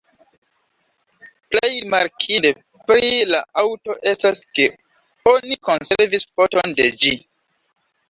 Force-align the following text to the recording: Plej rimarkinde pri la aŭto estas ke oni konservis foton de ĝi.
Plej 1.55 1.69
rimarkinde 1.73 2.51
pri 2.89 3.13
la 3.35 3.43
aŭto 3.65 3.99
estas 4.15 4.43
ke 4.59 4.69
oni 5.37 5.63
konservis 5.71 6.31
foton 6.35 6.79
de 6.83 6.93
ĝi. 7.05 7.19